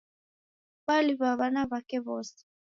Woliw'a 0.85 1.29
w'ana 1.39 1.61
w'ake 1.69 1.97
w'ose. 2.05 2.37